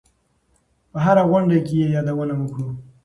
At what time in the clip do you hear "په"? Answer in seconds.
0.91-0.97